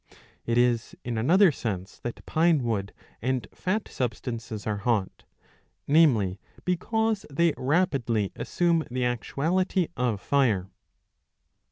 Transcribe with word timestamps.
It 0.47 0.57
is 0.57 0.95
in 1.03 1.15
another 1.19 1.51
sense 1.51 1.99
that 1.99 2.25
pinewood 2.25 2.91
and 3.21 3.47
fat 3.53 3.87
substances 3.87 4.65
are 4.65 4.77
hot; 4.77 5.25
namely, 5.87 6.39
because 6.65 7.23
they 7.29 7.53
rapidly 7.55 8.31
assume 8.35 8.83
the 8.89 9.05
actuality 9.05 9.89
of 9.95 10.19
fire. 10.19 10.71